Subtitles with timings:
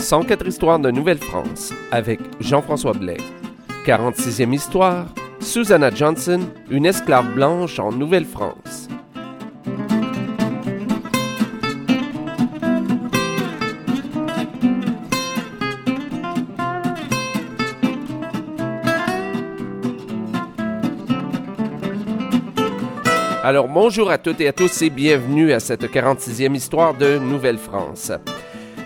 [0.00, 3.18] 104 histoires de Nouvelle-France avec Jean-François Blais.
[3.84, 5.06] 46e histoire,
[5.40, 8.88] Susanna Johnson, une esclave blanche en Nouvelle-France.
[23.42, 28.12] Alors bonjour à toutes et à tous et bienvenue à cette 46e histoire de Nouvelle-France.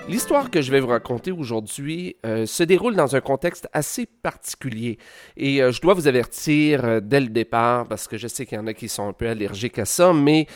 [0.07, 4.98] L'histoire que je vais vous raconter aujourd'hui euh, se déroule dans un contexte assez particulier
[5.34, 8.59] et euh, je dois vous avertir euh, dès le départ parce que je sais qu'il
[8.59, 10.46] y en a qui sont un peu allergiques à ça, mais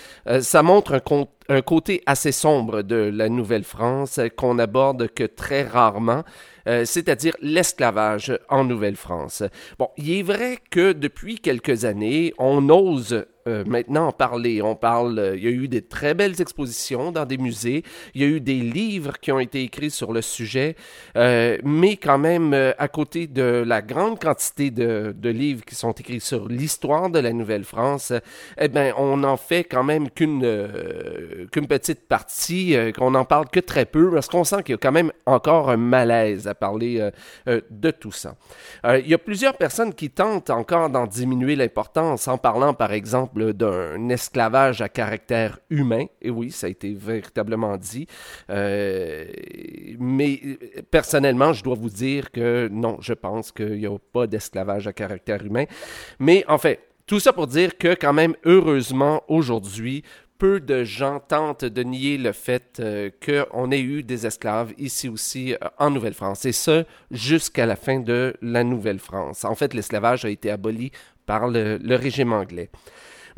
[0.40, 6.24] ça montre un, un, côté assez sombre de la Nouvelle-France qu'on aborde que très rarement.
[6.66, 9.42] c'est-à-dire l'esclavage en Nouvelle-France.
[9.78, 14.60] Bon, il est vrai que depuis quelques années, on ose euh, maintenant en parler.
[14.62, 17.82] On parle, euh, il y a eu des très belles expositions dans des musées,
[18.14, 20.76] il y a eu des livres qui ont été écrits sur le sujet,
[21.16, 26.20] euh, mais quand même, à côté de la grande quantité de, livres qui sont écrits
[26.20, 28.12] sur l'histoire de la Nouvelle-France,
[28.58, 30.38] eh bien, on en fait quand même qu'une
[31.52, 34.78] qu'une petite partie, qu'on n'en parle que très peu, parce qu'on sent qu'il y a
[34.78, 37.10] quand même encore un malaise à parler
[37.46, 38.36] de tout ça.
[38.84, 43.37] il y a plusieurs personnes qui tentent encore d'en diminuer l'importance en parlant, par exemple,
[43.52, 46.06] d'un esclavage à caractère humain.
[46.20, 48.06] Et oui, ça a été véritablement dit.
[48.50, 49.24] Euh,
[49.98, 50.40] mais
[50.90, 54.92] personnellement, je dois vous dire que non, je pense qu'il n'y a pas d'esclavage à
[54.92, 55.64] caractère humain.
[56.18, 60.04] Mais en fait, tout ça pour dire que quand même, heureusement, aujourd'hui,
[60.38, 65.08] peu de gens tentent de nier le fait euh, qu'on ait eu des esclaves ici
[65.08, 69.44] aussi euh, en Nouvelle-France, et ce jusqu'à la fin de la Nouvelle-France.
[69.44, 70.92] En fait, l'esclavage a été aboli
[71.26, 72.70] par le régime anglais.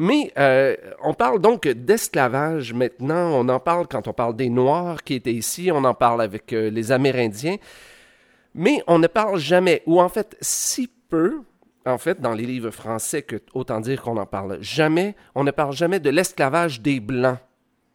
[0.03, 5.05] Mais euh, on parle donc d'esclavage maintenant, on en parle quand on parle des Noirs
[5.05, 7.59] qui étaient ici, on en parle avec euh, les Amérindiens,
[8.55, 11.43] mais on ne parle jamais, ou en fait si peu,
[11.85, 15.51] en fait, dans les livres français, que autant dire qu'on n'en parle jamais, on ne
[15.51, 17.37] parle jamais de l'esclavage des Blancs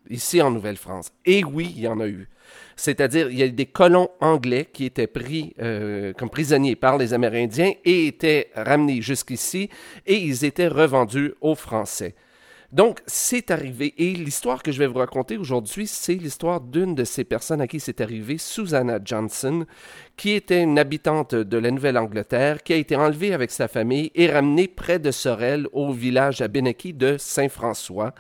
[0.07, 1.11] ici en Nouvelle-France.
[1.25, 2.29] Et oui, il y en a eu.
[2.75, 7.13] C'est-à-dire, il y a des colons anglais qui étaient pris euh, comme prisonniers par les
[7.13, 9.69] Amérindiens et étaient ramenés jusqu'ici
[10.05, 12.15] et ils étaient revendus aux Français.
[12.75, 13.94] Donc, c'est arrivé.
[13.97, 17.68] Et l'histoire que je vais vous raconter aujourd'hui, c'est l'histoire d'une de ces personnes à
[17.68, 19.66] qui c'est arrivé, Susanna Johnson,
[20.18, 24.30] qui était une habitante de la Nouvelle-Angleterre, qui a été enlevée avec sa famille et
[24.30, 28.13] ramenée près de Sorel, au village à de Saint-François.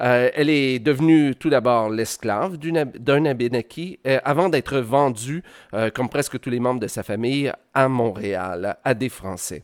[0.00, 6.08] Euh, elle est devenue tout d'abord l'esclave d'un Abénaki euh, avant d'être vendue, euh, comme
[6.08, 9.62] presque tous les membres de sa famille, à Montréal, à des Français.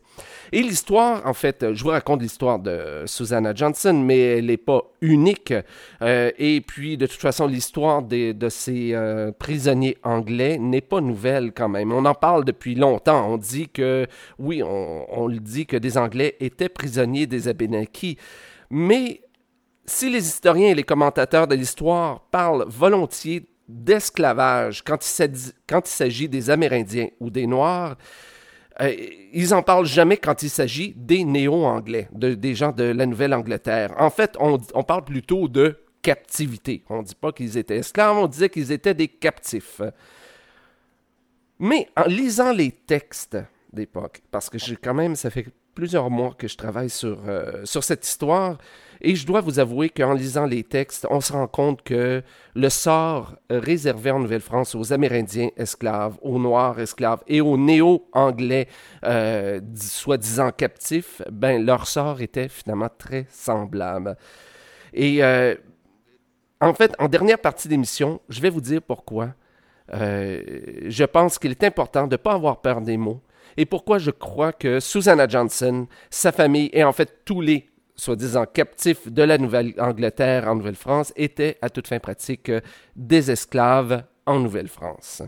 [0.52, 4.82] Et l'histoire, en fait, je vous raconte l'histoire de Susanna Johnson, mais elle n'est pas
[5.00, 5.54] unique.
[6.02, 8.94] et puis, de toute façon, l'histoire de ces
[9.38, 11.92] prisonniers anglais n'est pas nouvelle quand même.
[11.92, 13.32] On en parle depuis longtemps.
[13.32, 14.06] On dit que,
[14.38, 18.18] oui, on, on le dit que des Anglais étaient prisonniers des Abénakis.
[18.70, 19.22] Mais
[19.86, 26.50] si les historiens et les commentateurs de l'histoire parlent volontiers d'esclavage quand il s'agit des
[26.50, 27.96] Amérindiens ou des Noirs,
[28.80, 28.94] euh,
[29.32, 33.94] ils en parlent jamais quand il s'agit des néo-anglais, des gens de la Nouvelle-Angleterre.
[33.98, 36.84] En fait, on, parle plutôt de captivité.
[36.88, 39.80] On ne dit pas qu'ils étaient esclaves, on disait qu'ils étaient des captifs.
[41.58, 43.36] Mais en lisant les textes
[43.72, 47.82] d'époque, parce que quand même, ça fait plusieurs mois que je travaille sur, euh, sur
[47.82, 48.58] cette histoire,
[49.00, 52.22] et je dois vous avouer qu'en lisant les textes, on se rend compte que
[52.54, 58.68] le sort réservé en Nouvelle-France aux Amérindiens esclaves, aux Noirs esclaves et aux néo-anglais
[59.04, 64.16] euh, soi-disant captifs, ben leur sort était finalement très semblable.
[64.92, 65.54] Et euh,
[66.60, 69.34] en fait, en dernière partie d'émission, je vais vous dire pourquoi.
[69.94, 70.42] Euh,
[70.86, 73.22] je pense qu'il est important de ne pas avoir peur des mots
[73.56, 78.46] et pourquoi je crois que Susanna Johnson, sa famille et en fait tous les soi-disant
[78.46, 82.50] captifs de la Nouvelle-Angleterre en Nouvelle-France étaient à toute fin pratique
[82.96, 85.22] des esclaves en Nouvelle-France.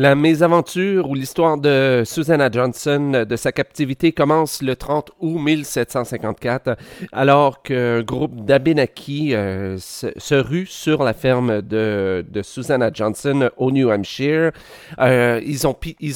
[0.00, 6.76] La mésaventure ou l'histoire de Susanna Johnson de sa captivité commence le 30 août 1754,
[7.10, 13.90] alors qu'un groupe d'Abenaki euh, se, rue sur la ferme de, Susanna Johnson au New
[13.90, 14.52] Hampshire.
[15.00, 15.66] Euh, ils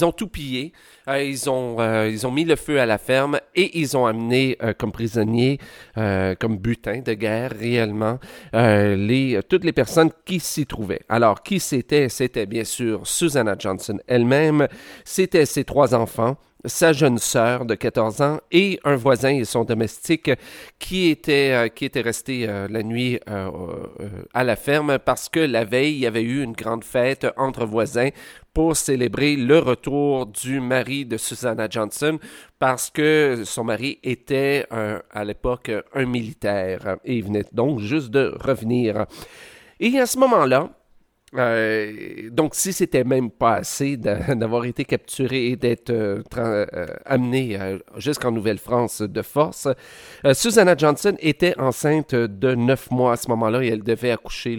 [0.04, 0.72] ont tout pillé.
[1.08, 4.06] Euh, ils, ont, euh, ils ont mis le feu à la ferme et ils ont
[4.06, 5.58] amené euh, comme prisonniers,
[5.94, 8.18] comme butin de guerre réellement,
[8.52, 11.02] les, toutes les personnes qui s'y trouvaient.
[11.08, 12.08] Alors, qui c'était?
[12.08, 14.68] C'était bien sûr Susanna Johnson elle-même,
[15.04, 19.64] c'était ses trois enfants, sa jeune sœur de 14 ans et un voisin et son
[19.64, 20.30] domestique
[20.78, 23.50] qui était, euh, qui était resté euh, la nuit euh,
[24.32, 27.66] à la ferme parce que la veille, il y avait eu une grande fête entre
[27.66, 28.10] voisins
[28.54, 32.18] pour célébrer le retour du mari de Susanna Johnson
[32.58, 38.36] parce que son mari était à l'époque un militaire et il venait donc juste de
[38.38, 39.06] revenir.
[39.80, 40.68] Et à ce moment-là,
[41.34, 47.58] euh, donc, si c'était même pas assez d'avoir été capturé et d'être euh, euh, amené
[47.96, 49.68] jusqu'en Nouvelle-France de force,
[50.32, 54.58] Susanna Johnson était enceinte de neuf mois à ce moment-là et elle devait accoucher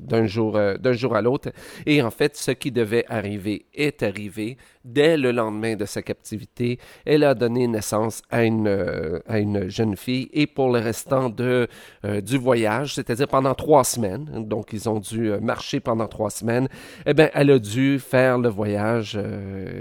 [0.00, 1.50] d'un jour à l'autre.
[1.86, 4.56] Et en fait, ce qui devait arriver est arrivé
[4.86, 9.68] dès le lendemain de sa captivité, elle a donné naissance à une, euh, à une
[9.68, 11.68] jeune fille et pour le restant de,
[12.04, 16.30] euh, du voyage, c'est-à-dire pendant trois semaines, donc ils ont dû euh, marcher pendant trois
[16.30, 16.68] semaines,
[17.04, 19.18] eh bien, elle a dû faire le voyage,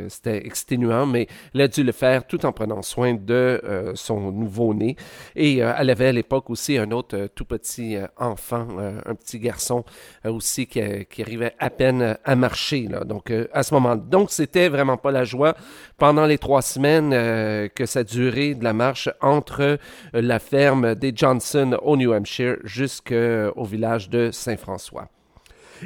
[0.09, 3.61] c'était exténuant, mais elle a dû le faire tout en prenant soin de
[3.93, 4.95] son nouveau-né.
[5.35, 8.67] Et elle avait à l'époque aussi un autre tout petit enfant,
[9.05, 9.83] un petit garçon
[10.25, 12.87] aussi qui, qui, arrivait à peine à marcher.
[13.05, 15.55] Donc, à ce moment donc c'était vraiment pas la joie
[15.97, 19.77] pendant les trois semaines euh, que ça durait de la marche entre euh,
[20.13, 25.07] la ferme des Johnson au New Hampshire jusqu'au village de Saint-François.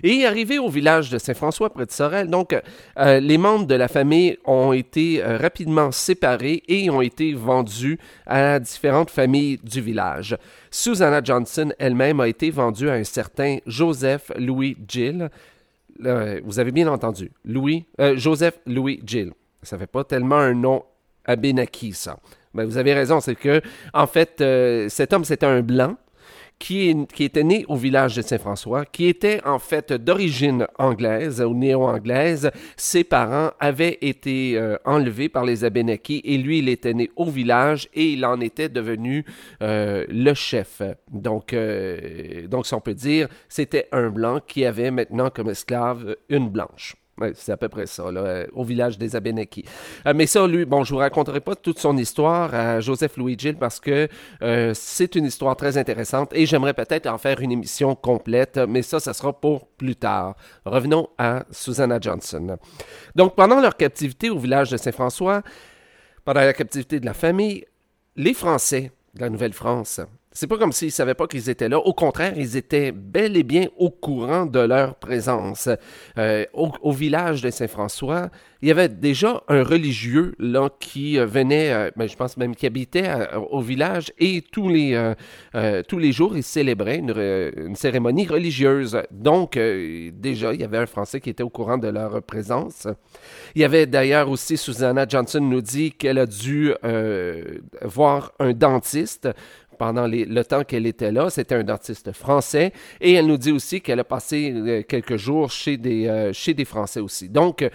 [0.03, 2.56] Et arrivé au village de Saint-François, près de Sorel, donc,
[3.00, 7.97] euh, les membres de la famille ont été rapidement séparés et ont été vendus
[8.27, 10.38] à différentes familles du village.
[10.69, 15.31] Susanna Johnson elle-même a été vendue à un certain Joseph Louis Gill,
[15.99, 19.31] vous avez bien entendu, Louis, euh, Joseph Louis Gill.
[19.63, 20.83] Ça fait pas tellement un nom
[21.25, 22.17] abénaki, ça.
[22.53, 23.61] Mais ben, vous avez raison, c'est que,
[23.93, 25.97] en fait, euh, cet homme, c'était un blanc
[26.59, 32.51] qui, était né au village de Saint-François, qui était en fait d'origine anglaise ou néo-anglaise.
[32.75, 37.25] Ses parents avaient été euh, enlevés par les Abénakis et lui, il était né au
[37.25, 39.25] village et il en était devenu
[39.61, 40.81] euh, le chef.
[41.11, 46.17] Donc, euh, donc, si on peut dire, c'était un blanc qui avait maintenant comme esclave
[46.29, 46.98] une blanche
[47.33, 49.66] c'est à peu près ça, là, au village des Abénakis.
[50.06, 53.36] Euh, mais ça, lui, bon, je vous raconterai pas toute son histoire à Joseph Louis
[53.38, 54.07] Gill parce que
[54.42, 58.81] euh, c'est une histoire très intéressante et j'aimerais peut-être en faire une émission complète, mais
[58.81, 60.36] ça, ça sera pour plus tard.
[60.66, 62.57] Revenons à Susanna Johnson.
[63.16, 65.42] Donc, pendant leur captivité au village de Saint-François,
[66.25, 67.66] pendant la captivité de la famille,
[68.16, 71.79] les Français de la Nouvelle-France c'est pas comme s'ils savaient pas qu'ils étaient là.
[71.79, 75.69] Au contraire, ils étaient bel et bien au courant de leur présence.
[76.19, 78.29] Euh, au, village de Saint-François,
[78.61, 82.55] il y avait déjà un religieux là qui euh, venait, euh, ben, je pense même
[82.55, 83.09] qui habitait
[83.49, 85.13] au village et tous les
[85.87, 87.09] tous les jours il célébrait une,
[87.57, 89.01] une cérémonie religieuse.
[89.11, 92.87] Donc déjà il y avait un Français qui était au courant de leur présence.
[93.55, 96.73] Il y avait d'ailleurs aussi Susanna Johnson nous dit qu'elle a dû
[97.83, 99.29] voir un dentiste
[99.79, 101.29] pendant le temps qu'elle était là.
[101.31, 102.73] C'était un dentiste français.
[103.01, 106.53] Et elle nous dit aussi qu'elle a passé euh, quelques jours chez des, euh, chez
[106.53, 107.29] des Français aussi.
[107.29, 107.69] Donc, euh,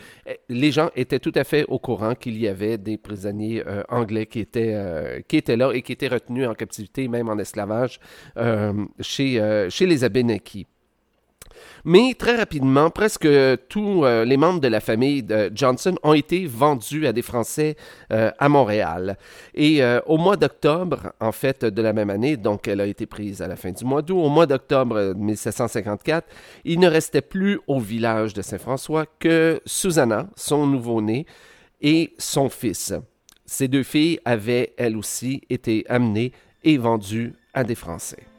[0.48, 4.40] les gens étaient tout à fait au courant qu'il y avait des prisonniers anglais qui
[4.40, 7.98] étaient, qui étaient là et qui étaient retenus en captivité, même en esclavage,
[9.00, 10.66] chez, chez les Abénakis.
[11.84, 13.28] Mais très rapidement, presque
[13.68, 17.76] tous euh, les membres de la famille de Johnson ont été vendus à des Français
[18.12, 19.18] euh, à Montréal.
[19.54, 23.06] Et euh, au mois d'octobre, en fait, de la même année, donc elle a été
[23.06, 26.26] prise à la fin du mois d'août, au mois d'octobre 1754,
[26.64, 31.26] il ne restait plus au village de Saint-François que Susanna, son nouveau-né,
[31.80, 32.94] et son fils.
[33.46, 38.33] Ces deux filles avaient, elles aussi, été amenées et vendues à des Français.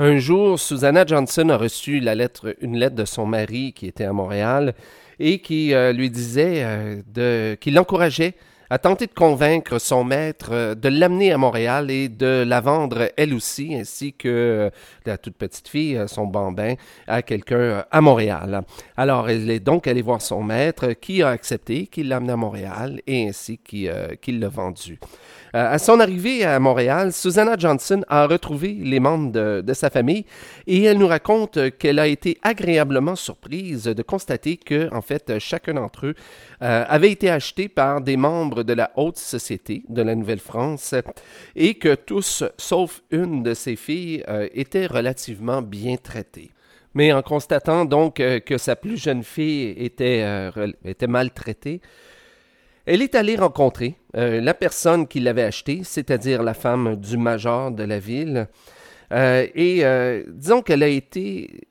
[0.00, 4.74] Un jour, Susanna Johnson a reçu une lettre de son mari qui était à Montréal
[5.18, 8.36] et qui euh, lui disait euh, qu'il l'encourageait
[8.70, 13.10] a tenté de convaincre son maître euh, de l'amener à Montréal et de la vendre
[13.16, 14.70] elle aussi, ainsi que
[15.04, 16.74] la toute petite fille, son bambin,
[17.08, 18.62] à quelqu'un à Montréal.
[18.96, 22.36] Alors, elle est donc allée voir son maître qui a accepté, qui l'a amené à
[22.36, 25.00] Montréal et ainsi qu'il l'a vendu.
[25.52, 30.24] À son arrivée à Montréal, Susanna Johnson a retrouvé les membres de, sa famille
[30.66, 35.74] et elle nous raconte qu'elle a été agréablement surprise de constater que, en fait, chacun
[35.74, 36.14] d'entre eux
[36.60, 40.94] avait été acheté par des membres de la haute société de la Nouvelle-France
[41.56, 46.50] et que tous, sauf une de ses filles, euh, étaient relativement bien traités.
[46.94, 51.80] Mais en constatant donc euh, que sa plus jeune fille euh, était maltraitée,
[52.88, 57.84] elle est allée rencontrer la personne qui l'avait achetée, c'est-à-dire la femme du major de
[57.84, 58.48] la ville.
[59.12, 59.82] et
[60.28, 61.68] disons qu'elle a été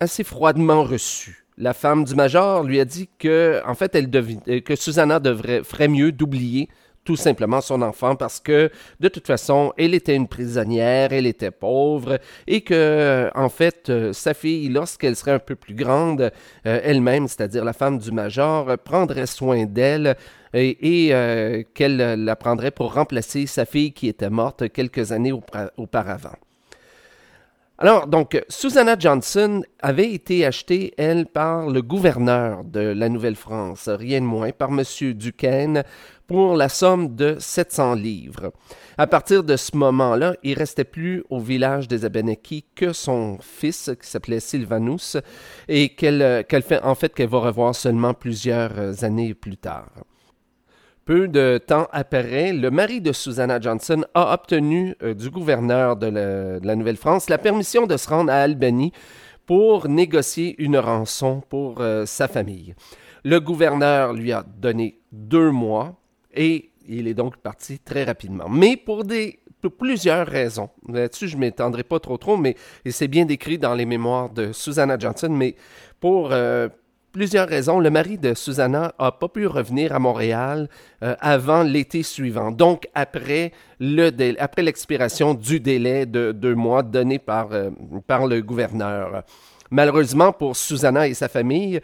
[0.00, 4.60] assez froidement reçue la femme du major lui a dit que, en fait, elle euh,
[4.60, 6.68] que Susanna devrait, ferait mieux d'oublier
[7.06, 8.70] tout simplement son enfant parce que
[9.00, 14.12] de toute façon, elle était une prisonnière, elle était pauvre et que en fait, euh,
[14.12, 16.32] sa fille, lorsqu'elle serait un peu plus grande,
[16.66, 20.16] euh, elle-même, c'est-à-dire la femme du major, prendrait soin d'elle
[20.52, 25.32] et, qu'elle la prendrait pour remplacer sa fille qui était morte quelques années
[25.76, 26.36] auparavant.
[27.78, 34.22] Alors, donc, Susanna Johnson avait été achetée, elle, par le gouverneur de la Nouvelle-France, rien
[34.22, 34.82] de moins, par M.
[35.12, 35.84] Duquesne,
[36.26, 38.52] pour la somme de 700 livres.
[38.98, 43.90] À partir de ce moment-là, il restait plus au village des Abenaki que son fils,
[44.00, 45.16] qui s'appelait Sylvanus,
[45.68, 46.44] et qu'elle
[46.82, 49.90] en fait, va revoir seulement plusieurs années plus tard.
[51.06, 56.08] Peu de temps après, le mari de Susanna Johnson a obtenu euh, du gouverneur de
[56.08, 58.90] la, Nouvelle-France la permission de se rendre à Albany
[59.46, 62.74] pour négocier une rançon pour euh, sa famille.
[63.22, 65.94] Le gouverneur lui a donné deux mois
[66.36, 68.48] et il est donc parti très rapidement.
[68.48, 69.04] Mais pour
[69.68, 70.70] plusieurs raisons.
[70.88, 72.56] Là-dessus, je ne m'étendrai pas trop trop, mais
[72.88, 75.56] c'est bien décrit dans les mémoires de Susanna Johnson, mais
[76.00, 76.68] pour euh,
[77.12, 80.68] plusieurs raisons, le mari de Susanna n'a pas pu revenir à Montréal
[81.02, 87.70] euh, avant l'été suivant, donc après l'expiration du délai de deux mois donné par, euh,
[88.06, 89.24] par le gouverneur.
[89.70, 91.80] Malheureusement pour Susanna et sa famille,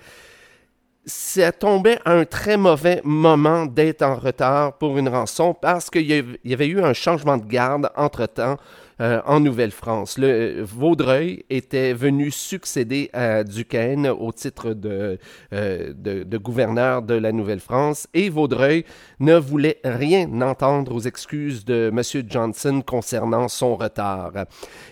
[1.05, 6.39] ça tombait à un très mauvais moment d'être en retard pour une rançon parce qu'il
[6.45, 8.57] y avait eu un changement de garde entre-temps
[9.03, 10.17] euh, en Nouvelle-France.
[10.17, 15.17] Le euh, Vaudreuil était venu succéder à Duquesne au titre euh,
[15.51, 18.85] de, de, gouverneur de la Nouvelle-France et Vaudreuil
[19.19, 22.23] ne voulait rien entendre aux excuses de M.
[22.31, 24.33] Johnson concernant son retard.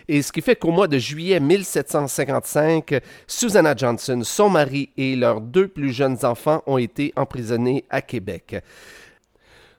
[0.09, 5.41] Et ce qui fait qu'au mois de juillet 1755, Susanna Johnson, son mari et leurs
[5.41, 8.57] deux plus jeunes enfants ont été emprisonnés à Québec.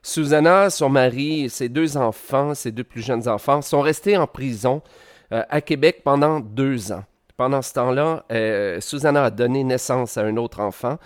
[0.03, 4.81] Susanna, son mari ses deux enfants, ses deux plus jeunes enfants, sont restés en prison
[5.31, 7.03] euh, à Québec pendant deux ans.
[7.37, 10.97] Pendant ce temps-là, euh, Susanna a donné naissance à un autre enfant,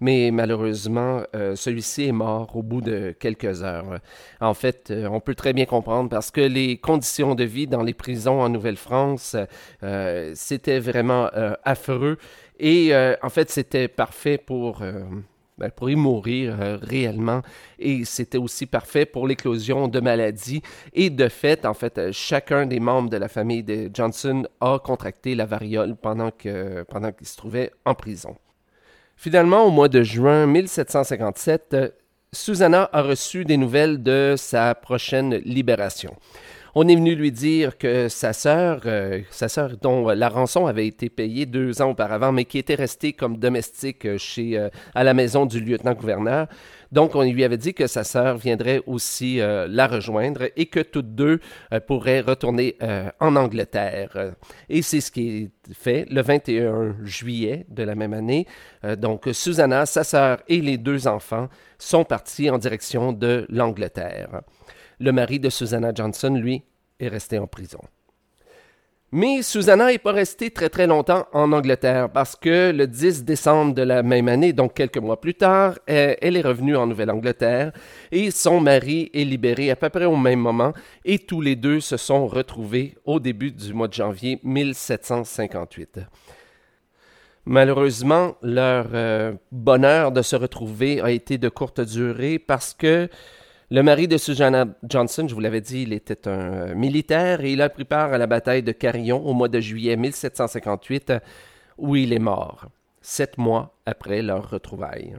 [0.00, 3.98] mais malheureusement, euh, celui-ci est mort au bout de quelques heures.
[4.40, 7.94] En fait, on peut très bien comprendre parce que les conditions de vie dans les
[7.94, 9.36] prisons en Nouvelle-France,
[10.34, 11.28] c'était vraiment
[11.64, 12.18] affreux.
[12.58, 12.92] Et
[13.22, 14.82] en fait, c'était parfait pour
[15.58, 17.42] ben, pour y mourir euh, réellement.
[17.78, 20.62] Et c'était aussi parfait pour l'éclosion de maladies.
[20.92, 24.78] Et de fait, en fait, euh, chacun des membres de la famille de Johnson a
[24.78, 28.36] contracté la variole pendant qu'il se trouvait en prison.
[29.16, 31.88] Finalement, au mois de juin 1757, euh,
[32.32, 36.16] Susanna a reçu des nouvelles de sa prochaine libération.
[36.76, 40.88] On est venu lui dire que sa sœur, euh, sa sœur dont la rançon avait
[40.88, 45.14] été payée deux ans auparavant, mais qui était restée comme domestique chez, euh, à la
[45.14, 46.48] maison du lieutenant-gouverneur,
[46.90, 50.78] donc, on lui avait dit que sa sœur viendrait aussi euh, la rejoindre et que
[50.78, 51.40] toutes deux
[51.88, 52.76] pourraient retourner
[53.18, 54.34] en Angleterre.
[54.68, 58.46] Et c'est ce qui est fait le 21 juillet de la même année.
[58.96, 64.42] donc, Susanna, sa sœur et les deux enfants sont partis en direction de l'Angleterre.
[65.00, 66.62] Le mari de Susanna Johnson, lui,
[67.00, 67.80] est resté en prison.
[69.16, 73.72] Mais Susanna n'est pas restée très très longtemps en Angleterre parce que le 10 décembre
[73.72, 77.70] de la même année, donc quelques mois plus tard, elle est revenue en Nouvelle-Angleterre
[78.10, 80.72] et son mari est libéré à peu près au même moment
[81.04, 86.00] et tous les deux se sont retrouvés au début du mois de janvier 1758.
[87.46, 93.08] Malheureusement, leur euh, bonheur de se retrouver a été de courte durée parce que
[93.70, 97.52] le mari de Susanna Johnson, je vous l'avais dit, il était un euh, militaire et
[97.52, 101.14] il a pris part à la bataille de Carillon au mois de juillet 1758,
[101.78, 102.66] où il est mort,
[103.00, 105.16] sept mois après leur retrouvaille.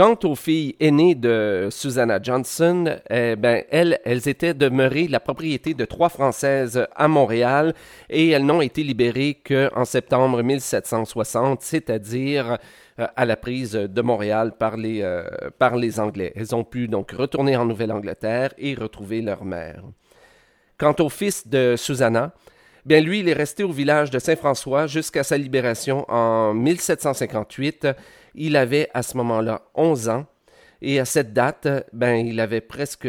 [0.00, 5.84] Quant aux filles aînées de Susanna Johnson, eh ben, elles, étaient demeurées la propriété de
[5.84, 7.74] trois Françaises à Montréal
[8.08, 12.56] et elles n'ont été libérées qu'en septembre 1760, c'est-à-dire
[12.98, 15.22] euh, à la prise de Montréal par les, euh,
[15.58, 16.32] par les Anglais.
[16.34, 19.82] Elles ont pu donc retourner en Nouvelle-Angleterre et retrouver leur mère.
[20.78, 22.32] Quant au fils de Susanna,
[22.86, 27.88] bien lui, il est resté au village de Saint-François jusqu'à sa libération en 1758
[28.34, 30.26] il avait à ce moment-là 11 ans
[30.82, 33.08] et à cette date, ben, il avait presque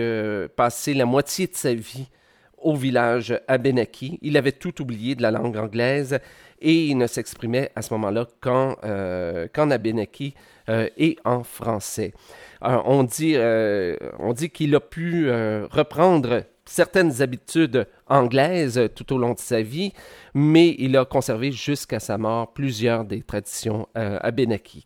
[0.55, 2.09] passé la moitié de sa vie
[2.57, 4.19] au village Abenaki.
[4.21, 6.19] Il avait tout oublié de la langue anglaise
[6.59, 10.35] et il ne s'exprimait à ce moment-là qu'en euh, Abenaki
[10.69, 12.13] euh, et en français.
[12.61, 19.17] on dit, euh, on dit qu'il a pu euh, reprendre certaines habitudes anglaises tout au
[19.17, 19.91] long de sa vie,
[20.33, 24.19] mais il a conservé jusqu'à sa mort plusieurs des traditions euh,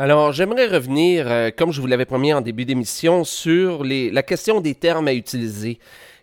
[0.00, 4.22] Alors, j'aimerais revenir, euh, comme je vous l'avais promis en début d'émission, sur les, la
[4.22, 5.80] question des termes à utiliser.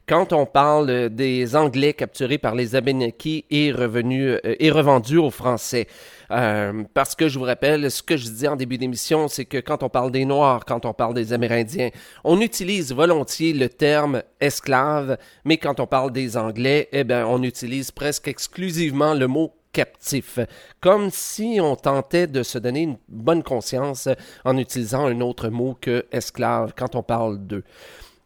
[0.08, 5.30] Quand on parle des Anglais capturés par les Abénakis et revenus euh, et revendus aux
[5.30, 5.88] Français,
[6.32, 9.58] euh, parce que je vous rappelle, ce que je disais en début d'émission, c'est que
[9.58, 11.90] quand on parle des Noirs, quand on parle des Amérindiens,
[12.24, 17.44] on utilise volontiers le terme esclave, mais quand on parle des Anglais, eh ben, on
[17.44, 20.40] utilise presque exclusivement le mot captif,
[20.80, 24.08] comme si on tentait de se donner une bonne conscience
[24.46, 27.66] en utilisant un autre mot que esclave quand on parle d'eux.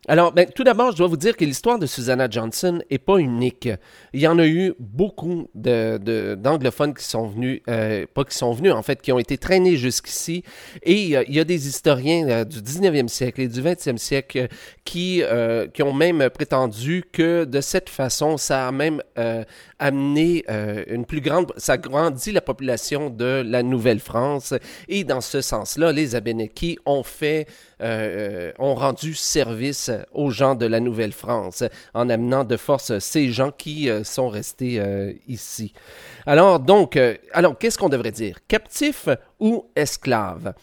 [0.10, 3.17] Alors, ben, tout d'abord, je dois vous dire que l'histoire de Susanna Johnson est pas
[3.17, 3.69] unique.
[4.12, 8.74] Il y en a eu beaucoup d'anglophones qui sont venus, euh, pas qui sont venus,
[8.74, 10.43] en fait, qui ont été traînés jusqu'ici.
[10.82, 14.48] Et il y a des historiens euh, du 19e siècle et du 20e siècle
[14.84, 19.04] qui, euh, qui ont même prétendu que de cette façon, ça a même
[19.78, 20.43] amené
[20.88, 24.56] une plus grande, ça grandit la population de la Nouvelle-France.
[24.88, 27.45] Et dans ce sens-là, les Abénakis ont fait,
[27.82, 31.63] ont rendu service aux gens de la Nouvelle-France
[31.94, 35.74] en amenant de force ces gens qui euh, sont restés euh, ici.
[36.26, 38.38] Alors donc, euh, alors qu'est-ce qu'on devrait dire?
[38.48, 40.54] Captif ou esclave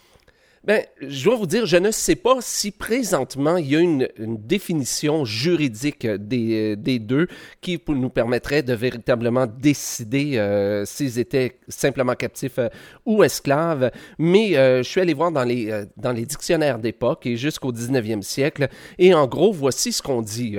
[0.67, 4.09] ben, je dois vous dire, je ne sais pas si présentement il y a une,
[4.19, 7.29] définition juridique des, des, deux
[7.61, 12.69] qui nous permettrait de véritablement décider euh, s'ils étaient simplement captifs euh,
[13.05, 13.93] ou esclaves.
[14.19, 18.23] Mais euh, je suis allé voir dans les, dans les dictionnaires d'époque et jusqu'au 19e
[18.23, 18.69] siècle.
[18.99, 20.57] Et en gros, voici ce qu'on dit.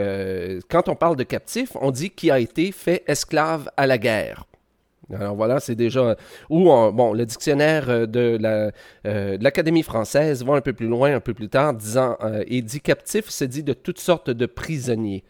[0.70, 4.47] quand on parle de captif, on dit qu'il a été fait esclave à la guerre.
[5.14, 6.18] Alors voilà, c'est déjà
[6.50, 8.72] ou bon le dictionnaire euh, de la
[9.06, 12.62] euh, l'Académie française va un peu plus loin, un peu plus tard, disant euh, et
[12.62, 15.24] dit captif, c'est dit de toutes sortes de prisonniers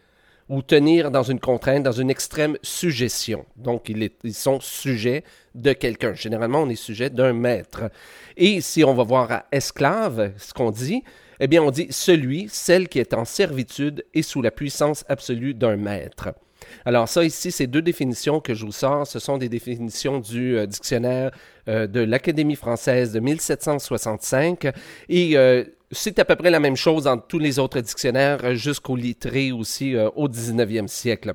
[0.48, 3.44] ou tenir dans une contrainte, dans une extrême suggestion.
[3.56, 5.22] Donc ils, ils sont sujets
[5.54, 6.14] de quelqu'un.
[6.14, 7.90] Généralement, on est sujet d'un maître.
[8.36, 11.04] Et si on va voir à esclave, ce qu'on dit,
[11.38, 15.54] eh bien on dit celui, celle qui est en servitude et sous la puissance absolue
[15.54, 16.30] d'un maître.
[16.84, 20.56] Alors ça ici, ces deux définitions que je vous sors, ce sont des définitions du
[20.56, 21.30] euh, dictionnaire
[21.68, 24.72] euh, de l'Académie française de 1765
[25.08, 28.96] et euh, c'est à peu près la même chose dans tous les autres dictionnaires jusqu'au
[28.96, 31.32] littré aussi au 19e siècle.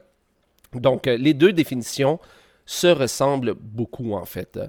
[0.74, 2.19] Donc les deux définitions
[2.65, 4.60] se ressemblent beaucoup en fait.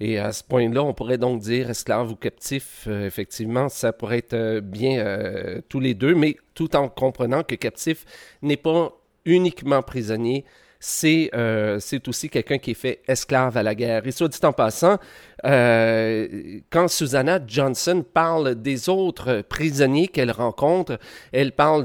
[0.00, 4.58] Et à ce point-là, on pourrait donc dire esclave ou captif, effectivement, ça pourrait être
[4.58, 8.04] bien tous les deux, mais tout en comprenant que captif
[8.42, 8.97] n'est pas
[9.28, 10.44] uniquement prisonnier,
[10.80, 14.06] c'est euh, aussi quelqu'un qui est fait esclave à la guerre.
[14.06, 14.98] Et soit dit en passant,
[15.44, 20.98] euh, quand Susanna Johnson parle des autres prisonniers qu'elle rencontre,
[21.32, 21.84] elle parle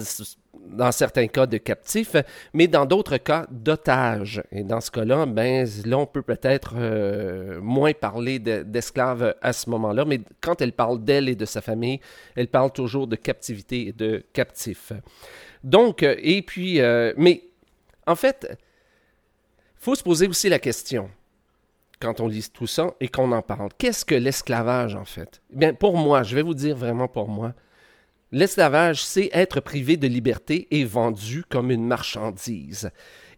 [0.68, 2.16] dans certains cas de captifs,
[2.54, 4.44] mais dans d'autres cas d'otages.
[4.52, 9.70] Et dans ce cas-là, ben, là, on peut peut-être euh, moins parler d'esclaves à ce
[9.70, 12.00] moment-là, mais quand elle parle d'elle et de sa famille,
[12.36, 14.94] elle parle toujours de captivité et de captifs.
[15.64, 17.44] Donc, euh, et puis, euh, mais
[18.06, 18.58] en fait,
[19.76, 21.10] faut se poser aussi la question
[22.00, 23.70] quand on lit tout ça et qu'on en parle.
[23.78, 25.42] Qu'est-ce que l'esclavage, en fait?
[25.52, 27.54] Bien, pour moi, je vais vous dire vraiment pour moi,
[28.36, 32.90] L'esclavage, c'est être privé de liberté et vendu comme une marchandise.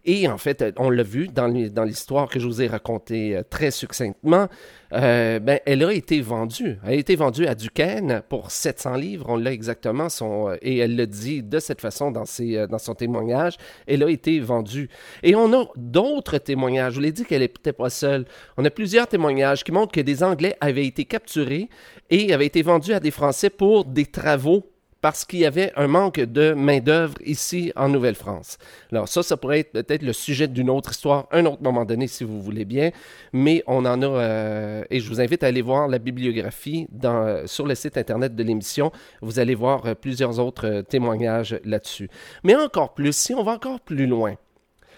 [0.06, 3.70] Et en fait, on l'a vu dans l'histoire que je vous ai racontée euh, très
[3.70, 4.48] succinctement,
[4.94, 6.78] euh, ben, elle a été vendue.
[6.82, 10.78] Elle a été vendue à Duquesne pour 700 livres, on l'a exactement, son, euh, et
[10.78, 12.24] elle le dit de cette façon dans,
[12.70, 14.88] dans son témoignage, elle a été vendue.
[15.22, 18.24] Et on a d'autres témoignages, je vous l'ai dit qu'elle n'était pas seule.
[18.56, 21.68] On a plusieurs témoignages qui montrent que des Anglais avaient été capturés
[22.08, 24.64] et avaient été vendus à des Français pour des travaux
[25.00, 28.58] parce qu'il y avait un manque de main-d'œuvre ici en Nouvelle-France.
[28.90, 32.06] Alors, ça, ça pourrait être peut-être le sujet d'une autre histoire, un autre moment donné,
[32.06, 32.90] si vous voulez bien,
[33.32, 37.46] mais on en a, euh, et je vous invite à aller voir la bibliographie dans,
[37.46, 38.90] sur le site Internet de l'émission.
[39.20, 42.08] Vous allez voir euh, plusieurs autres euh, témoignages là-dessus.
[42.42, 44.34] Mais encore plus, si on va encore plus loin,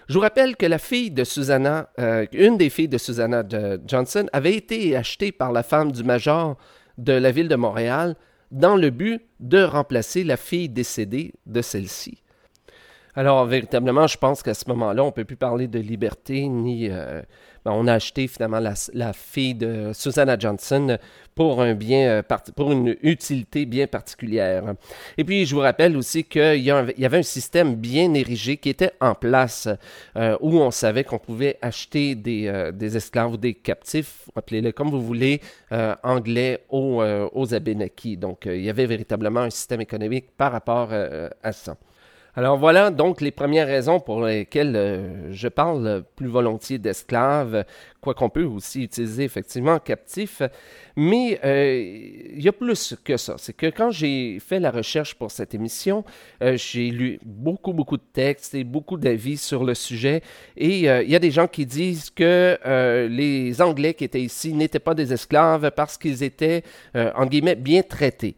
[0.07, 1.91] je vous rappelle que la fille de Susanna,
[2.31, 3.43] une des filles de Susanna
[3.85, 6.57] Johnson, avait été achetée par la femme du major
[6.97, 8.15] de la ville de Montréal
[8.51, 12.23] dans le but de remplacer la fille décédée de celle-ci.
[13.15, 16.89] Alors, véritablement, je pense qu'à ce moment-là, on ne peut plus parler de liberté, ni...
[16.89, 17.21] Euh,
[17.65, 20.97] ben, on a acheté finalement la, fille de Susanna Johnson
[21.39, 22.21] euh,
[22.55, 24.75] pour une utilité bien particulière.
[25.17, 28.91] Et puis, je vous rappelle aussi qu'il y, avait un système bien érigé qui était
[28.99, 29.69] en place,
[30.17, 34.89] euh, où on savait qu'on pouvait acheter des, des, esclaves ou des captifs, appelez-le comme
[34.89, 35.41] vous voulez,
[36.03, 37.45] anglais aux, aux.
[38.17, 41.77] Donc, il y avait véritablement un système économique par rapport à ça.
[42.35, 47.65] Alors voilà donc les premières raisons pour lesquelles euh, je parle plus volontiers d'esclaves,
[48.01, 50.43] quoi qu'on peut aussi utiliser effectivement captifs.
[50.95, 53.35] Mais euh, il y a plus que ça.
[53.37, 56.05] C'est que quand j'ai fait la recherche pour cette émission,
[56.43, 60.21] euh, j'ai lu beaucoup, beaucoup de textes et beaucoup d'avis sur le sujet.
[60.55, 64.79] Et il y a des gens qui disent que les Anglais qui étaient ici n'étaient
[64.79, 66.63] pas des esclaves parce qu'ils étaient,
[66.93, 68.35] en guillemets, bien traités.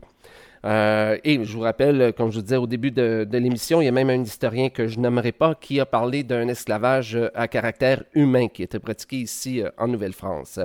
[0.63, 3.87] Euh, et je vous rappelle, comme je vous disais au début de, l'émission, il y
[3.87, 8.03] a même un historien que je n'aimerais pas qui a parlé d'un esclavage à caractère
[8.13, 10.59] humain qui était pratiqué ici euh, en Nouvelle-France.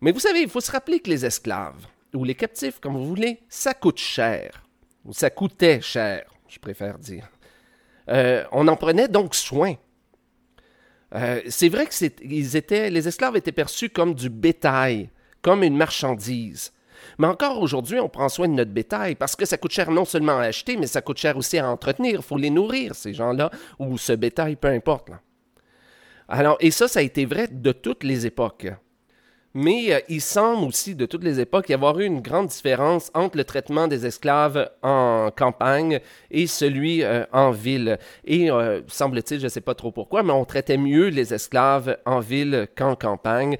[0.00, 3.06] Mais vous savez, il faut se rappeler que les esclaves, ou les captifs, comme vous
[3.06, 4.62] voulez, ça coûte cher.
[5.04, 7.28] Ou ça coûtait cher, je préfère dire.
[8.08, 9.74] Euh, on en prenait donc soin.
[11.48, 12.04] c'est vrai que
[12.56, 15.10] étaient, les esclaves étaient perçus comme du bétail,
[15.42, 16.72] comme une marchandise.
[17.18, 20.04] Mais encore aujourd'hui, on prend soin de notre bétail parce que ça coûte cher non
[20.04, 22.20] seulement à acheter, mais ça coûte cher aussi à entretenir.
[22.20, 25.10] Il faut les nourrir, ces gens-là, ou ce bétail, peu importe.
[26.28, 28.66] Alors, et ça, ça a été vrai de toutes les époques.
[29.58, 33.10] Mais euh, il semble aussi, de toutes les époques, y avoir eu une grande différence
[33.14, 37.98] entre le traitement des esclaves en campagne et celui euh, en ville.
[38.26, 41.96] Et euh, semble-t-il, je ne sais pas trop pourquoi, mais on traitait mieux les esclaves
[42.04, 43.56] en ville qu'en campagne.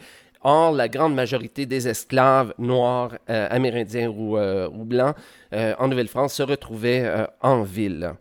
[0.49, 5.17] Or, la grande majorité des esclaves noirs, euh, amérindiens ou, euh, blancs
[5.53, 8.13] euh, en Nouvelle-France se retrouvaient en ville.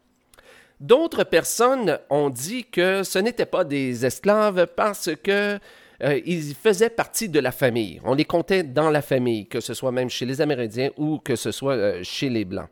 [0.80, 5.60] D'autres personnes ont dit que ce n'étaient pas des esclaves parce que
[6.02, 8.02] ils faisaient partie de la famille.
[8.04, 11.36] On les comptait dans la famille, que ce soit même chez les Amérindiens ou que
[11.36, 12.70] ce soit chez les Blancs.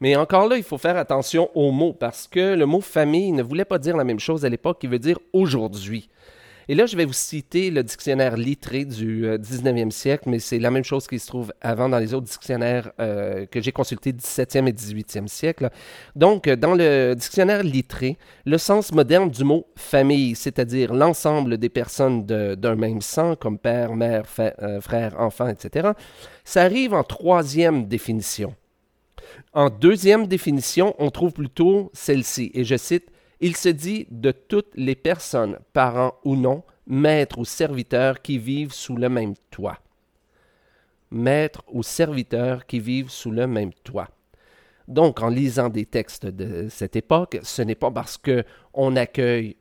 [0.00, 3.42] Mais encore là, il faut faire attention aux mots parce que le mot famille ne
[3.42, 6.08] voulait pas dire la même chose à l'époque qu'il veut dire aujourd'hui.
[6.72, 10.58] Et là, je vais vous citer le dictionnaire littré du 19e euh, siècle, mais c'est
[10.58, 14.10] la même chose qui se trouve avant dans les autres dictionnaires euh, que j'ai consultés
[14.14, 15.68] 17e et 18e siècle.
[16.16, 21.68] Donc, euh, dans le dictionnaire littré, le sens moderne du mot famille, c'est-à-dire l'ensemble des
[21.68, 25.90] personnes d'un même sang, comme père, mère, frère, enfant, etc.,
[26.42, 28.54] ça arrive en troisième définition.
[29.52, 33.11] En deuxième définition, on trouve plutôt celle-ci, et je cite
[33.42, 38.72] il se dit de toutes les personnes, parents ou non, maîtres ou serviteurs qui vivent
[38.72, 39.78] sous le même toit.
[41.10, 44.08] Maîtres ou serviteurs qui vivent sous le même toit.
[44.86, 49.56] Donc, en lisant des textes de cette époque, ce n'est pas parce que on accueille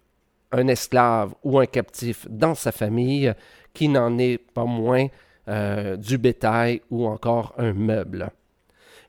[0.52, 3.34] un esclave ou un captif dans sa famille
[3.74, 5.08] qui n'en est pas moins
[5.48, 8.30] euh, du bétail ou encore un meuble.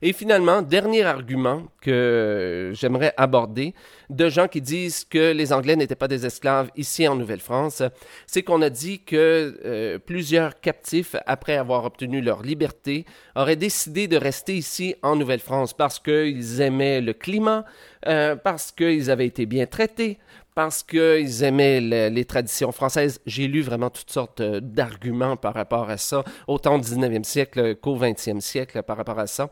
[0.05, 3.73] Et finalement, dernier argument que j'aimerais aborder
[4.09, 7.83] de gens qui disent que les Anglais n'étaient pas des esclaves ici en Nouvelle-France,
[8.27, 13.05] c'est qu'on a dit que euh, plusieurs captifs, après avoir obtenu leur liberté,
[13.37, 17.63] auraient décidé de rester ici en Nouvelle-France parce qu'ils aimaient le climat,
[18.05, 20.19] euh, parce qu'ils avaient été bien traités,
[20.53, 23.21] parce qu'ils aimaient les traditions françaises.
[23.25, 27.75] J'ai lu vraiment toutes sortes euh, d'arguments par rapport à ça, autant au 19e siècle
[27.75, 29.49] qu'au 20e siècle par rapport à ça.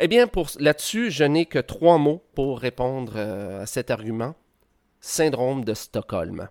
[0.00, 4.34] Eh bien, pour là-dessus, je n'ai que trois mots pour répondre euh, à cet argument.
[5.00, 6.48] Syndrome de Stockholm.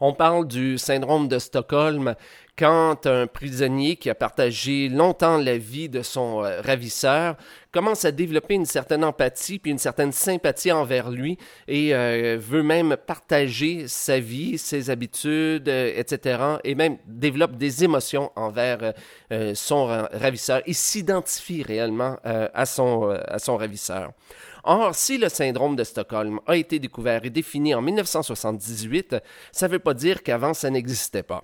[0.00, 2.14] On parle du syndrome de Stockholm
[2.56, 7.36] quand un prisonnier qui a partagé longtemps la vie de son euh, ravisseur
[7.72, 12.62] commence à développer une certaine empathie puis une certaine sympathie envers lui et euh, veut
[12.62, 16.42] même partager sa vie, ses habitudes, euh, etc.
[16.62, 18.92] et même développe des émotions envers
[19.54, 20.62] son ravisseur.
[20.66, 24.12] Il s'identifie réellement à, à son ravisseur.
[24.70, 29.16] Or, si le syndrome de Stockholm a été découvert et défini en 1978,
[29.50, 31.42] ça ne veut pas dire qu'avant ça n'existait pas.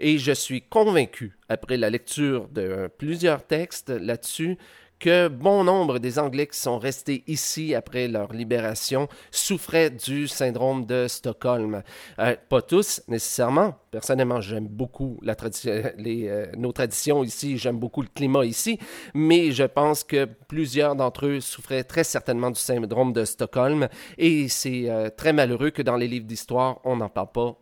[0.00, 4.58] Et je suis convaincu, après la lecture de plusieurs textes là-dessus,
[4.98, 10.86] que bon nombre des Anglais qui sont restés ici après leur libération souffraient du syndrome
[10.86, 11.82] de Stockholm.
[12.18, 13.74] Euh, pas tous nécessairement.
[13.90, 18.78] Personnellement, j'aime beaucoup euh, nos traditions ici, j'aime beaucoup le climat ici,
[19.14, 24.48] mais je pense que plusieurs d'entre eux souffraient très certainement du syndrome de Stockholm et
[24.48, 27.56] c'est euh, très malheureux que dans les livres d'histoire, on n'en parle pas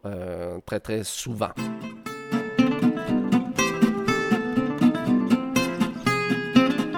[0.67, 1.51] très très souvent.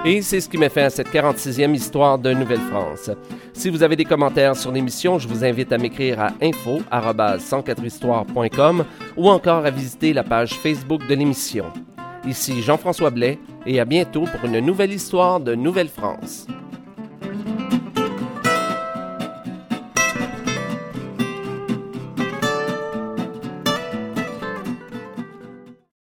[0.08, 3.10] Et c'est ce qui m'a fait à cette 46e histoire de Nouvelle-France.
[3.52, 8.84] Si vous avez des commentaires sur l'émission, je vous invite à m'écrire à info@104histoire.com
[9.16, 11.64] ou encore à visiter la page Facebook de l'émission.
[12.24, 16.46] Ici Jean-François Blais et à bientôt pour une nouvelle histoire de Nouvelle-France.